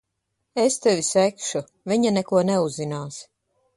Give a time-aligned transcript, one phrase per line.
[0.61, 1.61] Es tevi segšu.
[1.93, 3.21] Viņa neko neuzzinās.